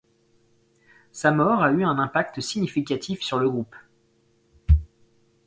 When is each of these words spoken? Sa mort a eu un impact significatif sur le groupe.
Sa 1.11 1.29
mort 1.29 1.61
a 1.61 1.71
eu 1.71 1.83
un 1.83 1.99
impact 1.99 2.39
significatif 2.41 3.21
sur 3.21 3.37
le 3.37 3.47
groupe. 3.51 3.75